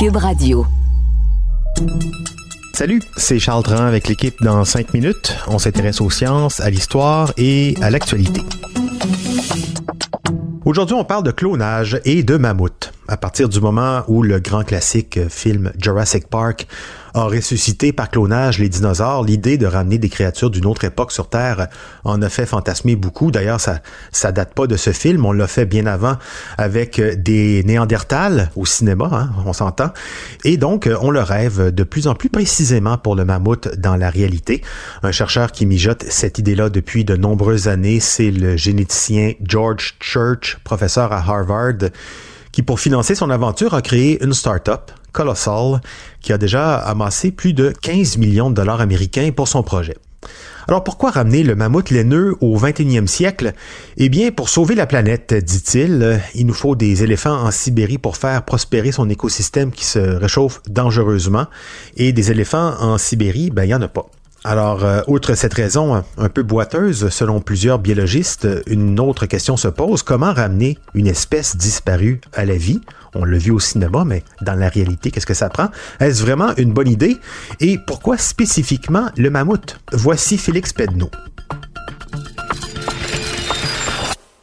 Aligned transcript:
Cube 0.00 0.16
Radio. 0.16 0.66
Salut, 2.72 3.02
c'est 3.18 3.38
Charles 3.38 3.62
Tran 3.64 3.84
avec 3.84 4.08
l'équipe 4.08 4.34
dans 4.40 4.64
5 4.64 4.94
minutes. 4.94 5.36
On 5.46 5.58
s'intéresse 5.58 6.00
aux 6.00 6.08
sciences, 6.08 6.58
à 6.60 6.70
l'histoire 6.70 7.34
et 7.36 7.74
à 7.82 7.90
l'actualité. 7.90 8.40
Aujourd'hui, 10.64 10.94
on 10.94 11.04
parle 11.04 11.24
de 11.24 11.32
clonage 11.32 12.00
et 12.06 12.22
de 12.22 12.38
mammouth. 12.38 12.94
À 13.08 13.18
partir 13.18 13.50
du 13.50 13.60
moment 13.60 14.00
où 14.08 14.22
le 14.22 14.40
grand 14.40 14.64
classique 14.64 15.28
film 15.28 15.70
Jurassic 15.76 16.28
Park 16.28 16.66
a 17.14 17.24
ressuscité 17.24 17.92
par 17.92 18.10
clonage 18.10 18.58
les 18.58 18.68
dinosaures, 18.68 19.24
l'idée 19.24 19.58
de 19.58 19.66
ramener 19.66 19.98
des 19.98 20.08
créatures 20.08 20.50
d'une 20.50 20.66
autre 20.66 20.84
époque 20.84 21.12
sur 21.12 21.28
Terre 21.28 21.68
en 22.04 22.20
a 22.22 22.28
fait 22.28 22.46
fantasmer 22.46 22.96
beaucoup. 22.96 23.30
D'ailleurs, 23.30 23.60
ça, 23.60 23.80
ça 24.12 24.32
date 24.32 24.54
pas 24.54 24.66
de 24.66 24.76
ce 24.76 24.92
film. 24.92 25.24
On 25.24 25.32
l'a 25.32 25.46
fait 25.46 25.66
bien 25.66 25.86
avant 25.86 26.16
avec 26.58 27.00
des 27.22 27.62
Néandertals 27.64 28.50
au 28.56 28.66
cinéma, 28.66 29.08
hein, 29.12 29.30
on 29.46 29.52
s'entend. 29.52 29.90
Et 30.44 30.56
donc, 30.56 30.88
on 31.00 31.10
le 31.10 31.20
rêve 31.20 31.74
de 31.74 31.82
plus 31.82 32.06
en 32.06 32.14
plus 32.14 32.28
précisément 32.28 32.98
pour 32.98 33.16
le 33.16 33.24
mammouth 33.24 33.68
dans 33.78 33.96
la 33.96 34.10
réalité. 34.10 34.62
Un 35.02 35.12
chercheur 35.12 35.52
qui 35.52 35.66
mijote 35.66 36.04
cette 36.08 36.38
idée-là 36.38 36.70
depuis 36.70 37.04
de 37.04 37.16
nombreuses 37.16 37.68
années, 37.68 38.00
c'est 38.00 38.30
le 38.30 38.56
généticien 38.56 39.32
George 39.42 39.96
Church, 40.00 40.58
professeur 40.64 41.12
à 41.12 41.18
Harvard, 41.18 41.90
qui, 42.52 42.62
pour 42.62 42.80
financer 42.80 43.14
son 43.14 43.30
aventure, 43.30 43.74
a 43.74 43.82
créé 43.82 44.22
une 44.24 44.32
start-up, 44.32 44.90
Colossal, 45.12 45.80
qui 46.20 46.32
a 46.32 46.38
déjà 46.38 46.76
amassé 46.76 47.30
plus 47.30 47.52
de 47.52 47.72
15 47.82 48.18
millions 48.18 48.50
de 48.50 48.54
dollars 48.54 48.80
américains 48.80 49.30
pour 49.34 49.48
son 49.48 49.62
projet. 49.62 49.96
Alors 50.68 50.84
pourquoi 50.84 51.10
ramener 51.10 51.42
le 51.42 51.56
mammouth 51.56 51.90
laineux 51.90 52.36
au 52.40 52.56
21e 52.56 53.06
siècle? 53.06 53.54
Eh 53.96 54.08
bien, 54.08 54.30
pour 54.30 54.48
sauver 54.48 54.74
la 54.74 54.86
planète, 54.86 55.34
dit-il, 55.34 56.20
il 56.34 56.46
nous 56.46 56.54
faut 56.54 56.76
des 56.76 57.02
éléphants 57.02 57.42
en 57.42 57.50
Sibérie 57.50 57.98
pour 57.98 58.16
faire 58.16 58.44
prospérer 58.44 58.92
son 58.92 59.08
écosystème 59.08 59.72
qui 59.72 59.84
se 59.84 59.98
réchauffe 59.98 60.60
dangereusement. 60.68 61.46
Et 61.96 62.12
des 62.12 62.30
éléphants 62.30 62.74
en 62.78 62.98
Sibérie, 62.98 63.50
ben 63.50 63.64
il 63.64 63.68
n'y 63.68 63.74
en 63.74 63.82
a 63.82 63.88
pas. 63.88 64.06
Alors, 64.42 64.84
euh, 64.84 65.02
outre 65.06 65.34
cette 65.34 65.52
raison 65.52 66.02
un 66.16 66.28
peu 66.30 66.42
boiteuse, 66.42 67.10
selon 67.10 67.40
plusieurs 67.40 67.78
biologistes, 67.78 68.48
une 68.66 68.98
autre 68.98 69.26
question 69.26 69.58
se 69.58 69.68
pose. 69.68 70.02
Comment 70.02 70.32
ramener 70.32 70.78
une 70.94 71.06
espèce 71.06 71.56
disparue 71.58 72.22
à 72.32 72.46
la 72.46 72.56
vie? 72.56 72.80
On 73.14 73.26
l'a 73.26 73.36
vu 73.36 73.50
au 73.50 73.60
cinéma, 73.60 74.04
mais 74.06 74.24
dans 74.40 74.54
la 74.54 74.70
réalité, 74.70 75.10
qu'est-ce 75.10 75.26
que 75.26 75.34
ça 75.34 75.50
prend? 75.50 75.68
Est-ce 75.98 76.22
vraiment 76.22 76.54
une 76.56 76.72
bonne 76.72 76.88
idée? 76.88 77.18
Et 77.60 77.76
pourquoi 77.86 78.16
spécifiquement 78.16 79.08
le 79.18 79.28
mammouth? 79.28 79.78
Voici 79.92 80.38
Félix 80.38 80.72
Pedneau. 80.72 81.10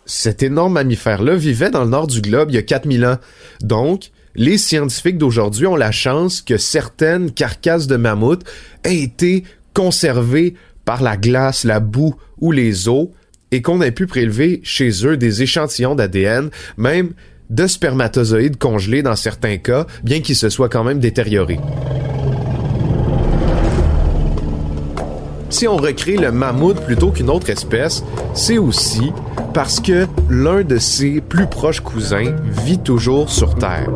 Cet 0.05 0.43
énorme 0.43 0.73
mammifère-là 0.73 1.35
vivait 1.35 1.71
dans 1.71 1.83
le 1.83 1.89
nord 1.89 2.05
du 2.05 2.21
globe 2.21 2.51
il 2.51 2.55
y 2.55 2.59
a 2.59 2.63
4000 2.63 3.03
ans. 3.03 3.17
Donc, 3.61 4.11
les 4.35 4.59
scientifiques 4.59 5.17
d'aujourd'hui 5.17 5.65
ont 5.65 5.75
la 5.75 5.91
chance 5.91 6.41
que 6.41 6.57
certaines 6.57 7.31
carcasses 7.31 7.87
de 7.87 7.95
mammouth 7.95 8.43
aient 8.83 9.01
été 9.01 9.43
conservés 9.77 10.55
par 10.85 11.03
la 11.03 11.17
glace, 11.17 11.63
la 11.63 11.79
boue 11.79 12.15
ou 12.39 12.51
les 12.51 12.89
eaux 12.89 13.11
et 13.51 13.61
qu'on 13.61 13.79
ait 13.83 13.91
pu 13.91 14.07
prélever 14.07 14.59
chez 14.63 15.05
eux 15.05 15.17
des 15.17 15.43
échantillons 15.43 15.93
d'ADN, 15.93 16.49
même 16.77 17.11
de 17.51 17.67
spermatozoïdes 17.67 18.57
congelés 18.57 19.03
dans 19.03 19.15
certains 19.15 19.57
cas, 19.57 19.85
bien 20.03 20.21
qu'ils 20.21 20.35
se 20.35 20.49
soient 20.49 20.67
quand 20.67 20.83
même 20.83 20.97
détériorés. 20.99 21.59
Si 25.51 25.67
on 25.67 25.77
recrée 25.77 26.17
le 26.17 26.31
mammouth 26.31 26.83
plutôt 26.83 27.11
qu'une 27.11 27.29
autre 27.29 27.51
espèce, 27.51 28.03
c'est 28.33 28.57
aussi 28.57 29.11
parce 29.53 29.79
que 29.79 30.07
l'un 30.27 30.63
de 30.63 30.79
ses 30.79 31.21
plus 31.21 31.45
proches 31.45 31.81
cousins 31.81 32.35
vit 32.65 32.79
toujours 32.79 33.29
sur 33.29 33.53
Terre. 33.53 33.91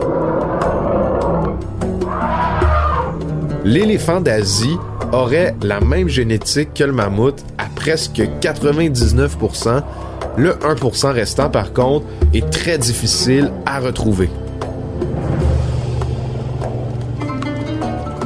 L'éléphant 3.66 4.22
d'Asie 4.22 4.78
aurait 5.12 5.56
la 5.62 5.80
même 5.80 6.08
génétique 6.08 6.74
que 6.74 6.84
le 6.84 6.94
mammouth 6.94 7.44
à 7.58 7.66
presque 7.76 8.22
99%. 8.42 9.82
Le 10.38 10.52
1% 10.52 11.12
restant, 11.12 11.50
par 11.50 11.74
contre, 11.74 12.06
est 12.34 12.50
très 12.50 12.78
difficile 12.78 13.52
à 13.66 13.80
retrouver. 13.80 14.30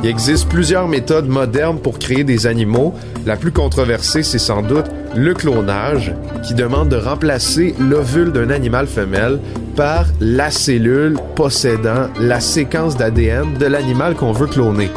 Il 0.04 0.10
existe 0.10 0.48
plusieurs 0.50 0.88
méthodes 0.88 1.28
modernes 1.28 1.80
pour 1.80 1.98
créer 1.98 2.24
des 2.24 2.46
animaux. 2.46 2.94
La 3.26 3.38
plus 3.38 3.52
controversée, 3.52 4.22
c'est 4.22 4.38
sans 4.38 4.62
doute 4.62 4.86
le 5.16 5.34
clonage, 5.34 6.14
qui 6.44 6.54
demande 6.54 6.90
de 6.90 6.96
remplacer 6.96 7.74
l'ovule 7.80 8.32
d'un 8.32 8.52
animal 8.52 8.86
femelle 8.86 9.40
par 9.76 10.06
la 10.20 10.52
cellule 10.52 11.18
possédant 11.36 12.10
la 12.20 12.40
séquence 12.40 12.96
d'ADN 12.96 13.58
de 13.58 13.66
l'animal 13.66 14.14
qu'on 14.14 14.32
veut 14.32 14.46
cloner. 14.46 14.92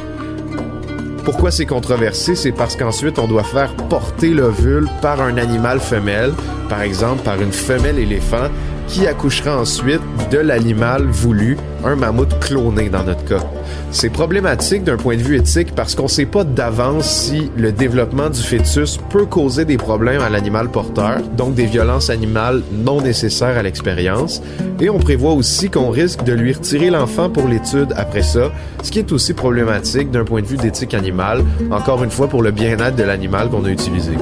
Pourquoi 1.30 1.50
c'est 1.50 1.66
controversé? 1.66 2.34
C'est 2.34 2.52
parce 2.52 2.74
qu'ensuite, 2.74 3.18
on 3.18 3.28
doit 3.28 3.44
faire 3.44 3.74
porter 3.90 4.30
l'ovule 4.30 4.88
par 5.02 5.20
un 5.20 5.36
animal 5.36 5.78
femelle, 5.78 6.32
par 6.70 6.80
exemple 6.80 7.22
par 7.22 7.38
une 7.42 7.52
femelle 7.52 7.98
éléphant, 7.98 8.48
qui 8.88 9.06
accouchera 9.06 9.58
ensuite 9.58 10.00
de 10.30 10.38
l'animal 10.38 11.04
voulu, 11.04 11.56
un 11.84 11.94
mammouth 11.94 12.38
cloné 12.40 12.88
dans 12.88 13.04
notre 13.04 13.24
cas. 13.24 13.44
C'est 13.90 14.10
problématique 14.10 14.84
d'un 14.84 14.96
point 14.96 15.16
de 15.16 15.22
vue 15.22 15.36
éthique 15.36 15.74
parce 15.74 15.94
qu'on 15.94 16.04
ne 16.04 16.08
sait 16.08 16.26
pas 16.26 16.44
d'avance 16.44 17.08
si 17.08 17.50
le 17.56 17.72
développement 17.72 18.28
du 18.28 18.40
fœtus 18.40 18.98
peut 19.10 19.26
causer 19.26 19.64
des 19.64 19.76
problèmes 19.76 20.20
à 20.20 20.28
l'animal 20.28 20.68
porteur, 20.70 21.20
donc 21.36 21.54
des 21.54 21.66
violences 21.66 22.10
animales 22.10 22.62
non 22.72 23.00
nécessaires 23.00 23.56
à 23.56 23.62
l'expérience, 23.62 24.42
et 24.80 24.90
on 24.90 24.98
prévoit 24.98 25.32
aussi 25.32 25.70
qu'on 25.70 25.90
risque 25.90 26.24
de 26.24 26.32
lui 26.32 26.52
retirer 26.52 26.90
l'enfant 26.90 27.30
pour 27.30 27.48
l'étude 27.48 27.92
après 27.96 28.22
ça, 28.22 28.50
ce 28.82 28.90
qui 28.90 28.98
est 28.98 29.12
aussi 29.12 29.34
problématique 29.34 30.10
d'un 30.10 30.24
point 30.24 30.42
de 30.42 30.46
vue 30.46 30.56
d'éthique 30.56 30.94
animale, 30.94 31.44
encore 31.70 32.02
une 32.04 32.10
fois 32.10 32.28
pour 32.28 32.42
le 32.42 32.50
bien-être 32.50 32.96
de 32.96 33.04
l'animal 33.04 33.48
qu'on 33.48 33.64
a 33.64 33.70
utilisé. 33.70 34.12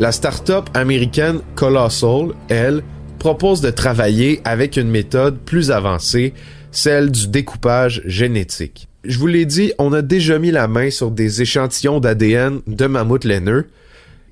La 0.00 0.12
start-up 0.12 0.70
américaine 0.72 1.42
Colossal, 1.56 2.28
elle, 2.48 2.82
propose 3.18 3.60
de 3.60 3.68
travailler 3.68 4.40
avec 4.46 4.78
une 4.78 4.88
méthode 4.88 5.36
plus 5.40 5.70
avancée, 5.70 6.32
celle 6.72 7.10
du 7.10 7.28
découpage 7.28 8.00
génétique. 8.06 8.88
Je 9.04 9.18
vous 9.18 9.26
l'ai 9.26 9.44
dit, 9.44 9.74
on 9.78 9.92
a 9.92 10.00
déjà 10.00 10.38
mis 10.38 10.52
la 10.52 10.68
main 10.68 10.90
sur 10.90 11.10
des 11.10 11.42
échantillons 11.42 12.00
d'ADN 12.00 12.62
de 12.66 12.86
mammouth 12.86 13.26
laineux. 13.26 13.66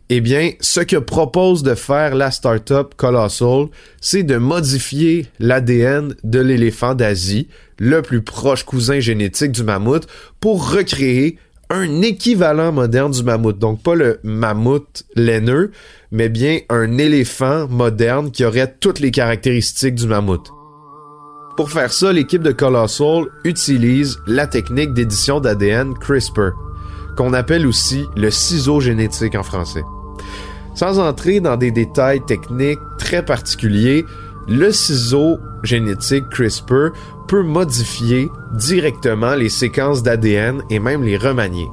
Eh 0.09 0.23
bien, 0.23 0.53
ce 0.61 0.81
que 0.81 0.97
propose 0.97 1.63
de 1.63 1.75
faire 1.75 2.15
la 2.15 2.31
startup 2.31 2.95
Colossal, 2.97 3.67
c'est 4.01 4.23
de 4.23 4.39
modifier 4.39 5.27
l'ADN 5.39 6.15
de 6.25 6.41
l'éléphant 6.41 6.95
d'Asie, 6.95 7.47
le 7.79 8.01
plus 8.01 8.23
proche 8.23 8.65
cousin 8.65 9.01
génétique 9.01 9.53
du 9.53 9.65
mammouth, 9.65 10.07
pour 10.41 10.73
recréer 10.73 11.37
un 11.71 12.03
équivalent 12.03 12.73
moderne 12.73 13.13
du 13.13 13.23
mammouth. 13.23 13.59
Donc 13.59 13.83
pas 13.83 13.95
le 13.95 14.21
mammouth 14.23 15.05
laineux, 15.15 15.71
mais 16.11 16.29
bien 16.29 16.61
un 16.69 16.99
éléphant 16.99 17.69
moderne 17.69 18.31
qui 18.31 18.45
aurait 18.45 18.75
toutes 18.81 19.01
les 19.01 19.11
caractéristiques 19.11 19.95
du 19.95 20.07
mammouth. 20.07 20.51
Pour 21.57 21.71
faire 21.71 21.93
ça, 21.93 22.13
l'équipe 22.13 22.43
de 22.43 22.53
Colossal 22.53 23.25
utilise 23.45 24.19
la 24.27 24.47
technique 24.47 24.95
d'édition 24.95 25.41
d'ADN 25.41 25.93
CRISPR, 25.95 26.53
qu'on 27.17 27.33
appelle 27.33 27.67
aussi 27.67 28.05
le 28.17 28.31
ciseau 28.31 28.81
génétique 28.81 29.35
en 29.35 29.43
français. 29.43 29.83
Sans 30.77 31.01
entrer 31.01 31.41
dans 31.41 31.57
des 31.57 31.73
détails 31.73 32.25
techniques 32.25 32.79
très 32.97 33.25
particuliers, 33.25 34.05
le 34.49 34.73
ciseau 34.73 35.39
génétique 35.63 36.29
CRISPR 36.31 36.91
peut 37.27 37.43
modifier 37.43 38.31
directement 38.55 39.35
les 39.35 39.51
séquences 39.51 40.03
d'ADN 40.03 40.63
et 40.71 40.79
même 40.79 41.03
les 41.03 41.19
remanier. 41.19 41.69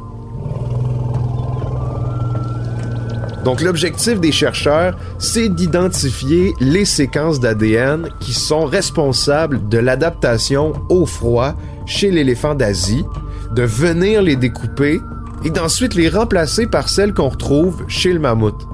Donc 3.45 3.62
l'objectif 3.62 4.19
des 4.19 4.31
chercheurs, 4.31 4.98
c'est 5.19 5.50
d'identifier 5.50 6.56
les 6.60 6.83
séquences 6.83 7.39
d'ADN 7.39 8.10
qui 8.19 8.33
sont 8.33 8.66
responsables 8.66 9.69
de 9.69 9.77
l'adaptation 9.77 10.74
au 10.89 11.06
froid 11.06 11.54
chez 11.86 12.10
l'éléphant 12.10 12.56
d'Asie, 12.56 13.06
de 13.54 13.62
venir 13.62 14.24
les 14.24 14.36
découper 14.36 15.00
et 15.44 15.51
d'ensuite 15.51 15.94
les 15.94 16.10
remplacer 16.10 16.66
par 16.66 16.89
celles 16.89 17.13
qu'on 17.13 17.30
retrouve 17.30 17.83
chez 17.88 18.13
le 18.13 18.19
mammouth. 18.19 18.68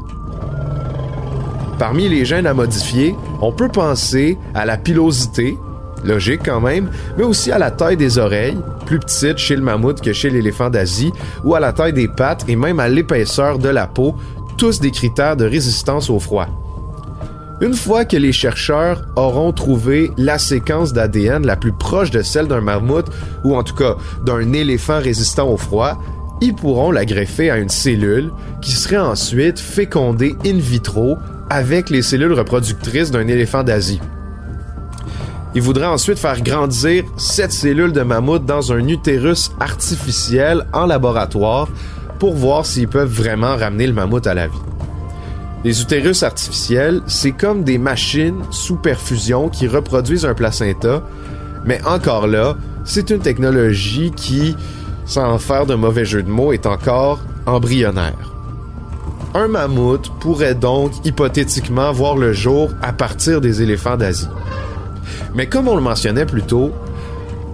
Parmi 1.81 2.07
les 2.07 2.25
gènes 2.25 2.45
à 2.45 2.53
modifier, 2.53 3.15
on 3.41 3.51
peut 3.51 3.67
penser 3.67 4.37
à 4.53 4.67
la 4.67 4.77
pilosité, 4.77 5.57
logique 6.03 6.41
quand 6.45 6.61
même, 6.61 6.91
mais 7.17 7.23
aussi 7.23 7.51
à 7.51 7.57
la 7.57 7.71
taille 7.71 7.97
des 7.97 8.19
oreilles, 8.19 8.59
plus 8.85 8.99
petite 8.99 9.39
chez 9.39 9.55
le 9.55 9.63
mammouth 9.63 9.99
que 9.99 10.13
chez 10.13 10.29
l'éléphant 10.29 10.69
d'Asie, 10.69 11.11
ou 11.43 11.55
à 11.55 11.59
la 11.59 11.73
taille 11.73 11.93
des 11.93 12.07
pattes 12.07 12.45
et 12.47 12.55
même 12.55 12.79
à 12.79 12.87
l'épaisseur 12.87 13.57
de 13.57 13.67
la 13.67 13.87
peau, 13.87 14.13
tous 14.57 14.79
des 14.79 14.91
critères 14.91 15.35
de 15.35 15.45
résistance 15.45 16.11
au 16.11 16.19
froid. 16.19 16.45
Une 17.61 17.73
fois 17.73 18.05
que 18.05 18.15
les 18.15 18.31
chercheurs 18.31 19.01
auront 19.15 19.51
trouvé 19.51 20.11
la 20.17 20.37
séquence 20.37 20.93
d'ADN 20.93 21.47
la 21.47 21.55
plus 21.55 21.73
proche 21.73 22.11
de 22.11 22.21
celle 22.21 22.47
d'un 22.47 22.61
mammouth, 22.61 23.09
ou 23.43 23.55
en 23.55 23.63
tout 23.63 23.73
cas 23.75 23.95
d'un 24.23 24.53
éléphant 24.53 24.99
résistant 24.99 25.49
au 25.49 25.57
froid, 25.57 25.97
ils 26.41 26.53
pourront 26.53 26.91
la 26.91 27.05
greffer 27.05 27.49
à 27.49 27.57
une 27.57 27.69
cellule 27.69 28.31
qui 28.61 28.71
serait 28.71 28.97
ensuite 28.97 29.59
fécondée 29.59 30.35
in 30.45 30.59
vitro 30.59 31.17
avec 31.51 31.89
les 31.89 32.01
cellules 32.01 32.31
reproductrices 32.31 33.11
d'un 33.11 33.27
éléphant 33.27 33.61
d'Asie. 33.61 33.99
Ils 35.53 35.61
voudraient 35.61 35.85
ensuite 35.85 36.17
faire 36.17 36.41
grandir 36.41 37.03
cette 37.17 37.51
cellule 37.51 37.91
de 37.91 38.03
mammouth 38.03 38.45
dans 38.45 38.71
un 38.71 38.87
utérus 38.87 39.51
artificiel 39.59 40.65
en 40.71 40.85
laboratoire 40.85 41.67
pour 42.19 42.35
voir 42.35 42.65
s'ils 42.65 42.87
peuvent 42.87 43.11
vraiment 43.11 43.57
ramener 43.57 43.85
le 43.85 43.91
mammouth 43.91 44.27
à 44.27 44.33
la 44.33 44.47
vie. 44.47 44.61
Les 45.65 45.81
utérus 45.81 46.23
artificiels, 46.23 47.01
c'est 47.05 47.33
comme 47.33 47.65
des 47.65 47.77
machines 47.77 48.41
sous 48.49 48.77
perfusion 48.77 49.49
qui 49.49 49.67
reproduisent 49.67 50.25
un 50.25 50.33
placenta, 50.33 51.03
mais 51.65 51.81
encore 51.85 52.27
là, 52.27 52.55
c'est 52.85 53.09
une 53.09 53.19
technologie 53.19 54.11
qui, 54.15 54.55
sans 55.05 55.37
faire 55.37 55.65
de 55.65 55.75
mauvais 55.75 56.05
jeu 56.05 56.23
de 56.23 56.29
mots, 56.29 56.53
est 56.53 56.65
encore 56.65 57.19
embryonnaire. 57.45 58.30
Un 59.33 59.47
mammouth 59.47 60.11
pourrait 60.19 60.55
donc 60.55 60.91
hypothétiquement 61.05 61.91
voir 61.91 62.17
le 62.17 62.33
jour 62.33 62.69
à 62.81 62.91
partir 62.91 63.39
des 63.39 63.61
éléphants 63.61 63.97
d'Asie. 63.97 64.27
Mais 65.35 65.47
comme 65.47 65.67
on 65.67 65.75
le 65.75 65.81
mentionnait 65.81 66.25
plus 66.25 66.43
tôt, 66.43 66.71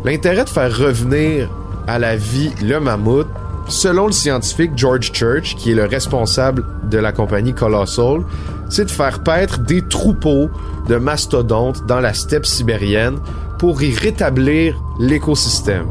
l'intérêt 0.04 0.44
de 0.44 0.50
faire 0.50 0.76
revenir 0.76 1.50
à 1.88 2.00
la 2.00 2.16
vie 2.16 2.52
le 2.64 2.80
mammouth 2.80 3.28
Selon 3.70 4.08
le 4.08 4.14
scientifique 4.14 4.72
George 4.78 5.12
Church, 5.12 5.56
qui 5.56 5.72
est 5.72 5.76
le 5.76 5.86
responsable 5.86 6.64
de 6.90 6.98
la 6.98 7.12
compagnie 7.12 7.54
Colossal, 7.54 8.22
c'est 8.70 8.86
de 8.86 8.92
faire 8.92 9.22
paître 9.24 9.60
des 9.60 9.82
troupeaux 9.82 10.50
de 10.88 10.96
mastodontes 10.96 11.86
dans 11.86 12.00
la 12.00 12.14
steppe 12.14 12.46
sibérienne 12.46 13.18
pour 13.60 13.82
y 13.84 13.94
rétablir 13.94 14.82
l'écosystème. 15.00 15.86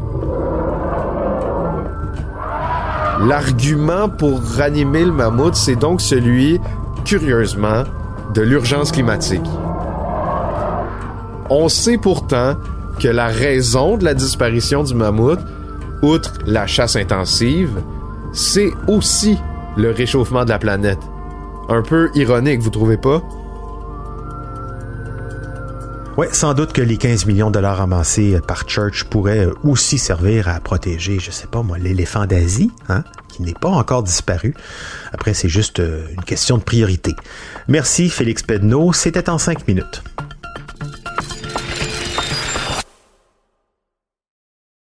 L'argument 3.19 4.09
pour 4.09 4.41
ranimer 4.43 5.03
le 5.03 5.11
mammouth, 5.11 5.55
c'est 5.55 5.75
donc 5.75 6.01
celui, 6.01 6.59
curieusement, 7.03 7.83
de 8.33 8.41
l'urgence 8.41 8.91
climatique. 8.91 9.45
On 11.49 11.67
sait 11.67 11.97
pourtant 11.97 12.55
que 12.99 13.07
la 13.07 13.27
raison 13.27 13.97
de 13.97 14.03
la 14.03 14.13
disparition 14.13 14.83
du 14.83 14.93
mammouth, 14.93 15.39
outre 16.03 16.33
la 16.45 16.67
chasse 16.67 16.95
intensive, 16.95 17.81
c'est 18.33 18.71
aussi 18.87 19.39
le 19.77 19.91
réchauffement 19.91 20.45
de 20.45 20.49
la 20.49 20.59
planète. 20.59 20.99
Un 21.69 21.81
peu 21.81 22.09
ironique, 22.13 22.61
vous 22.61 22.69
trouvez 22.69 22.97
pas? 22.97 23.21
Oui, 26.17 26.25
sans 26.31 26.55
doute 26.55 26.73
que 26.73 26.81
les 26.81 26.97
15 26.97 27.27
millions 27.27 27.49
de 27.49 27.53
dollars 27.53 27.79
amassés 27.79 28.39
par 28.47 28.67
Church 28.67 29.03
pourraient 29.03 29.47
aussi 29.63 29.99
servir 29.99 30.47
à 30.47 30.59
protéger, 30.59 31.19
je 31.19 31.29
sais 31.29 31.45
pas 31.45 31.61
moi, 31.61 31.77
l'éléphant 31.77 32.25
d'Asie, 32.25 32.71
hein, 32.89 33.03
qui 33.27 33.43
n'est 33.43 33.53
pas 33.53 33.69
encore 33.69 34.01
disparu. 34.01 34.55
Après, 35.13 35.35
c'est 35.35 35.47
juste 35.47 35.79
euh, 35.79 36.07
une 36.11 36.23
question 36.23 36.57
de 36.57 36.63
priorité. 36.63 37.15
Merci 37.67 38.09
Félix 38.09 38.41
Pedneau, 38.41 38.93
c'était 38.93 39.29
en 39.29 39.37
cinq 39.37 39.67
minutes. 39.67 40.01